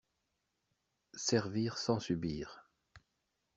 [1.13, 2.67] Servir sans subir